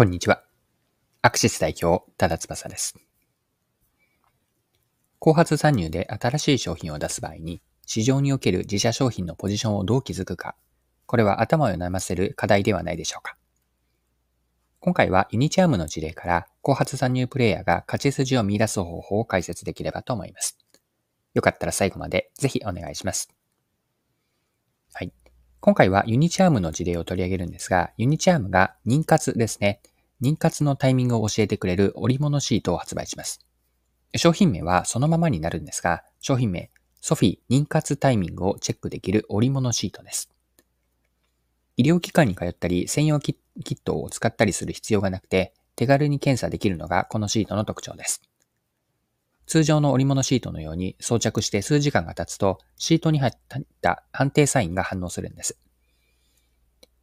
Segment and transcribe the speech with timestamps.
[0.00, 0.42] こんにちは。
[1.20, 2.96] アクシス代表、多田翼です。
[5.18, 10.56] 後発参入で新しい商品を出す場合に、市場における自社商品のポジションをどう築くか、
[11.04, 13.36] これは頭を悩ませる課題ではないでしょうか。
[14.78, 20.56] 今回はユニチアームの事例から後発参入プレイヤーが勝ち筋を見出す方法を解説できればと思います。
[21.34, 23.28] よかったら最後までぜひお願いします。
[24.94, 25.12] はい。
[25.60, 29.82] 今回はユニチアームの事例を取り上げるんですが、ユニチアームが妊活ですね。
[30.22, 33.40] 妊活のタイミングを教えてくれる織物シートを発売します。
[34.16, 36.70] 商品名はそのままになるんですが、商品名、
[37.00, 40.30] ソフィー妊活タイミングをチェックできる織物シートです。
[41.76, 48.20] 医療機関に通ったり、専用キットを使ったりする必要がなくて、手軽に検査できるのがこのシートの特徴です。
[49.46, 53.32] 通常の織物シートのように装着して数時間が経つと、シートに入っ
[53.80, 55.58] た判定サインが反応するんです。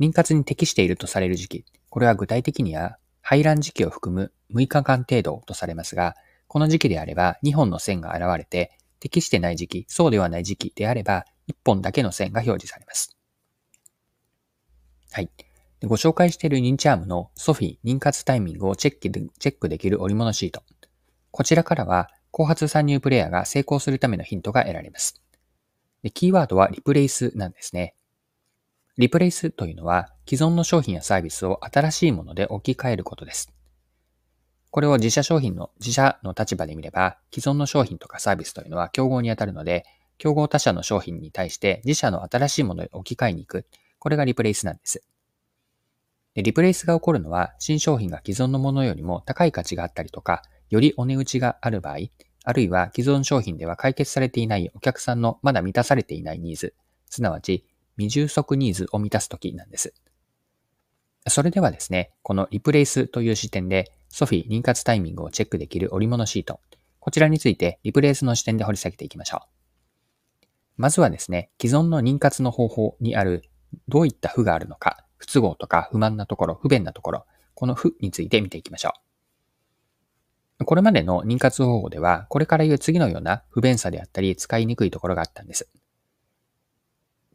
[0.00, 6.14] 妊活に適しているとされる時期、これは具体的には排卵時期を含む6日間程度とされますが、
[6.46, 13.16] この時期であれば2本の線が現れて、適してない時期、そうではない時期であれば1本だけの線が表示されます。
[15.10, 15.30] はい。
[15.84, 20.62] ご紹介している認知アームのソフィー妊活タイミングをチェックでチェックできる織物シート。
[21.30, 25.22] こちらからは後発参入プレイヤーが成功するためのヒントが得られます。
[26.02, 27.94] でキーワードはリプレイスなんですね。
[28.96, 33.52] リプレイスというのは既存の商品やサービスを新しいもので置き換えることです。
[34.70, 39.84] これを自社商品の自社の立場で見れば、既存の商品とかサービスというのは競合にあたるので、
[40.16, 43.66] 競合他社の商品に対して自社の新しいものに置き換えに行く。
[43.98, 45.02] これがリプレイスなんです。
[46.34, 51.96] でリプレイスが起こるのは、新商品が既存のものよりも高い価値があったりとか、よりお値打ちがある場合、
[52.44, 56.74] あるいは既存商品では解決されていないお客さんのまだ満たされていないニーズ、
[57.08, 57.64] すなわち
[57.96, 59.94] 未充足ニーズを満たすときなんです。
[61.26, 66.60] それではですね、このリプレイスという視点で、ソフィー妊活タイミングをチェックできる織物シート、
[67.00, 70.46] こちらについてリプレイスの視点で掘り下げていきましょう。
[70.76, 73.42] まずはですね、既存の妊活の方法にある
[73.88, 78.92] どういった負があるのか、不都合とか不満なところ、不便なところ、この負について見ていきましょ
[80.60, 80.64] う。
[80.64, 85.68] これまでの妊活方法では、これから言う次のような不便さであったり、使いにくいところがあったんです。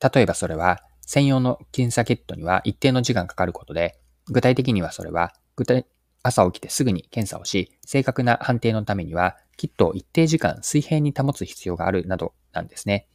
[0.00, 5.86] 例えばそれは、専用の検査キットには一定の時間かかることで、具体的にはそれは、具体
[6.22, 13.08] 朝起きてすぐに検査をし、正確な判定のためには、キットを一定時間水平に保つ必要があるなどなんですね。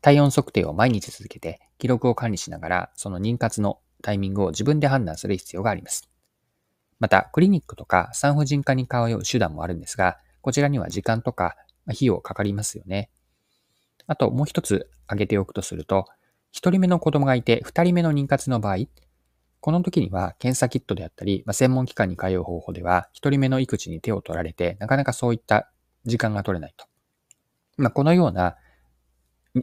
[0.00, 6.08] 体温測定を毎日続けて、記録を管理しながら、その妊活のタイミングを自分で判断する必要があります。
[6.98, 11.56] また、クリニックとか産婦人科に通う手段もあるんですが、こちらには時間とか
[11.88, 13.10] 費用かかりますよね。
[14.12, 16.04] あと、もう一つ挙げておくとすると、
[16.50, 18.84] 一人目の子供がいて、二人目の妊活の場合、
[19.60, 25.70] この時には検査キットであったり、まあ、専門機関に通う方法では、一人目の育児に手を取られて、なかなかそういった
[26.04, 26.84] 時間が取れないと。
[27.78, 28.56] まあ、このような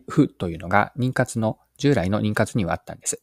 [0.07, 3.21] 負というのが妊活の、従来の妊活にはあったんです。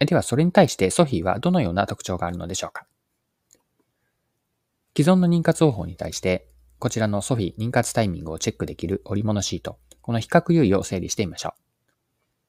[0.00, 2.86] では、それに対してソフィーはどのような特徴があるのでしょうか
[4.96, 6.48] 既存の妊活方法に対して、
[6.84, 11.60] こちらのソフィ妊活タイミングをチェックできる織物シート、この比較優位を整理してみましょう。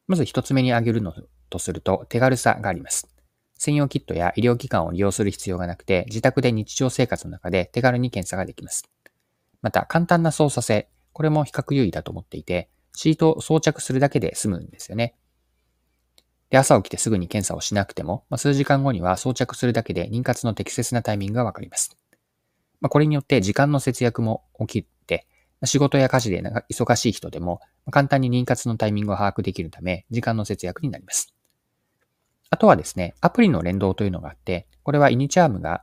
[0.07, 1.13] まず一つ目に挙げるの
[1.49, 3.07] とすると手軽さがあります。
[3.57, 8.83] 専用キットや医療機関を利用する必要がなくて、自宅で日常生活の中で手軽に検査ができます。
[9.61, 15.15] また、簡単な操作性、これも比較優位だと思っていて、シートを装着するだけで済むんですよね。
[16.49, 21.97] で、朝起きてすぐに検査をしなくても、まあ、数時間後には装着するだけで妊活の適切なタイミングがわかります。
[22.85, 25.25] まあ、これによって時間の節約も起きて、
[25.63, 27.59] 仕事や家事で忙しい人でも
[27.89, 31.33] 簡単に妊活のタイミングを把握できるため、時間の節約になります。
[32.51, 35.81] あとはですね、アプリの連動というのがあって、これはイニチアームが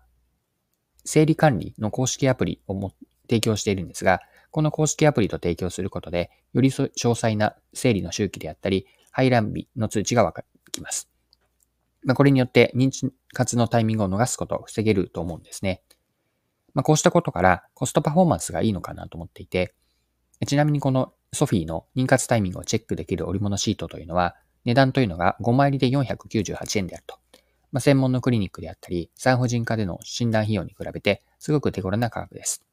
[1.04, 2.92] 整理管理の公式アプリをも
[3.28, 4.20] 提供しているんですが、
[4.52, 11.08] この公式アプリと提供することで、より詳細な整理の周期であったり、排卵日の通知がわかきます。
[12.04, 12.92] まあ、これによって認
[13.32, 15.82] 活のタイミングを逃すことを防げると思うんですね。
[16.74, 19.74] まあ、こうしたことからコストパフォーマンスがいいのかなと思っていて、
[20.46, 27.16] ちなみにこのソフィーの妊活タイミングをチェックできる織物シートというのは、値段というのが5枚入りで498円であると。
[27.72, 32.64] まあ、専門のクリニックであったり、産婦人科での診断費用に比べて、すごく手頃な価格です。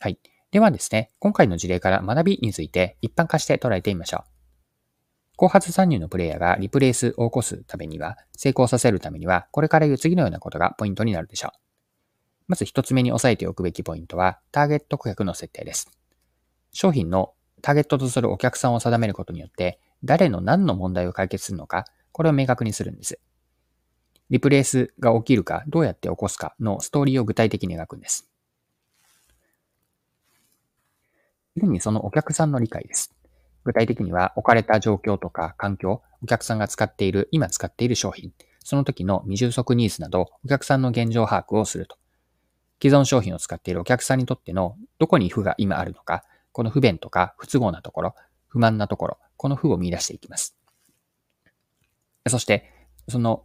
[0.00, 0.18] はい。
[0.50, 4.30] ではですね、今回の事例から学びについて一般化して捉えてみましょう。
[5.36, 11.69] 後発参入のプレイヤーがリプレイスを起こすためには、成功させるためには、これから言う次のようなことがポイントになるでしょう。
[12.50, 15.88] まず一つ目に押さえておくべきポイントは、ターゲット顧客の設定です。
[16.72, 17.32] 商品の
[17.62, 23.20] ターゲットとするお客さんを定めることによって、誰の何の問題を解決するのか、これを明確にするんです。
[24.30, 28.28] リプレイスが起きるか、どうやって起こすかのストーリーを具体的に描くんです。
[31.54, 33.14] 次にそのお客さんの理解です。
[33.62, 41.99] 具体的には置かれた状況とか環境、お客さんが使っている、今使っている商品、その時の未充足ニーズなど、お客さんの現状把握をすると。
[42.82, 48.14] 既存商品を使っているお客さんにとってのどこに負が今あるのか、この不便とか不都合なところ、
[48.48, 50.56] 不満なところ、この負を見出していきます。
[52.28, 52.70] そして、
[53.08, 53.44] その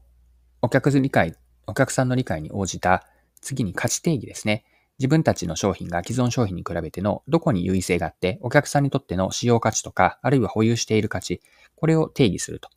[0.62, 1.36] お客理解、
[1.68, 3.06] お客さんの理解に応じた
[3.42, 4.64] 次に価値定義ですね。
[4.98, 11.42] 自分たちの商品が既存商品に比べてのどこに優位性があって、お客さんにとっての使用価値とか、あるいは保有している価値、
[11.76, 12.70] これを定義すると。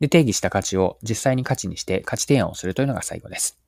[0.00, 3.63] で、定義した価値を実際に価値にして価値提案をするというのが最後です。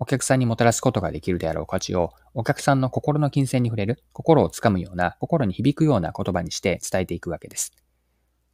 [0.00, 7.70] お客さんにもたらすことができるであろう価値を、お客さんの心の金銭に触れる、心をつかむような、心に響くような言葉にして伝えていくわけです。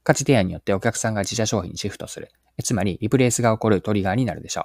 [0.02, 2.32] 価値提案によってお客さんが自社商品にシフトする。
[2.64, 4.64] つまり、リプレイスが起こるトリガーになるでしょう。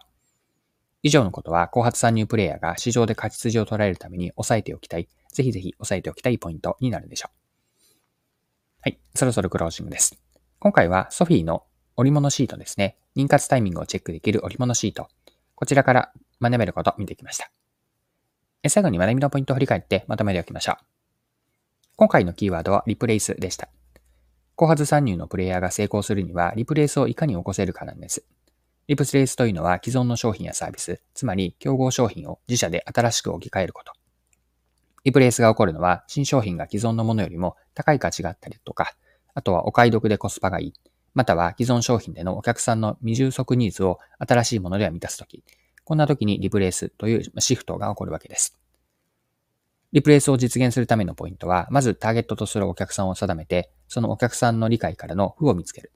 [1.04, 7.36] 以上のことは、後発参入プレイヤーが市場で価値筋を捉えるために押さえておきたい、ぜひぜひ押さえておきたいポイントになるでしょう。
[8.82, 10.20] はい、そろそろクロージングです。
[10.58, 11.64] 今回はソフィーの
[11.96, 12.98] 織物シートですね。
[13.16, 15.10] 妊活タイミングをチェックできる織物シート。
[15.62, 16.12] こちらから
[16.42, 17.52] 学べることを見てきました。
[18.68, 20.76] 最後に学びのポイントを振り返ってまとめておきましょう。
[21.98, 23.70] 今回のキーワードはリプレイスでした。
[24.56, 28.26] 後発参入のプレイヤーが成功するには、リプレイスをいかに起こせるかなんです。
[28.88, 33.94] リプレイスというのは既存の商品やサービス、つまり競合商品を自社で新しく置き換えること。
[35.04, 38.96] リプレイスが起こるのは、新商品が既存のものよりも高い価値があったりとか、
[39.36, 40.74] あとはお買い得でコスパがいい、
[41.14, 45.44] または既存商品でのお客さんの未充足ニーズを新しいものでは満たすとき、
[45.84, 48.58] こんな時にリプレイスというシフトが起こるわけです。
[49.92, 55.92] リプレイスを実現するためのポイントは、まずターゲットとするお客さんを定めて、そのお客さんの理解からの負を見つける。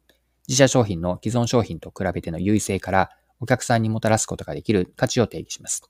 [0.50, 3.10] 自社商品の既存商品と比べての優位性から、
[3.40, 5.90] お客さんにもたらすことができる価値を定義します。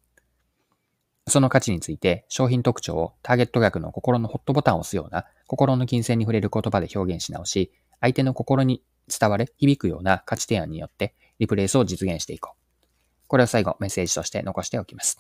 [1.28, 12.88] その価値について、商品特徴をターゲット客の心のホットボタンを押すような、心の金銭に触れる言葉で表現し直し、相手の心に伝わる、響くような価値提案によって、リプレイスを実現していこう。
[13.28, 15.20] これを最後メッセージとして残しておきます。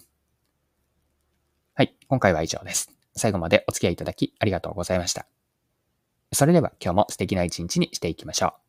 [1.73, 2.91] はい、今回は以上です。
[3.15, 5.27] 最後までお付き合いいただきありがとうございました。
[6.31, 8.64] それでは今日も素敵な一日にしていきましょう。